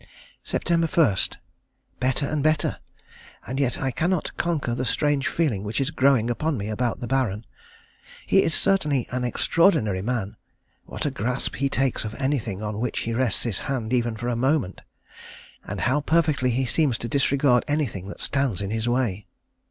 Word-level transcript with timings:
Sept. 0.43 0.71
1. 0.71 1.39
Better 1.99 2.25
and 2.25 2.41
better, 2.41 2.77
and 3.45 3.59
yet 3.59 3.79
I 3.79 3.91
cannot 3.91 4.35
conquer 4.35 4.73
the 4.73 4.83
strange 4.83 5.27
feeling 5.27 5.63
which 5.63 5.79
is 5.79 5.91
growing 5.91 6.27
upon 6.31 6.57
me 6.57 6.69
about 6.69 7.01
the 7.01 7.05
Baron. 7.05 7.45
He 8.25 8.41
is 8.41 8.55
certainly 8.55 9.05
an 9.11 9.23
extraordinary 9.23 10.01
man. 10.01 10.37
What 10.85 11.05
a 11.05 11.11
grasp 11.11 11.57
he 11.57 11.69
takes 11.69 12.03
of 12.03 12.15
anything 12.15 12.63
on 12.63 12.79
which 12.79 13.01
he 13.01 13.13
rests 13.13 13.43
his 13.43 13.59
hand 13.69 13.93
even 13.93 14.15
for 14.17 14.29
a 14.29 14.35
moment; 14.35 14.81
and 15.63 15.81
how 15.81 16.01
perfectly 16.01 16.49
he 16.49 16.65
seems 16.65 16.97
to 16.97 17.07
disregard 17.07 17.63
anything 17.67 18.07
that 18.07 18.21
stands 18.21 18.59
in 18.63 18.71
his 18.71 18.89
way. 18.89 19.27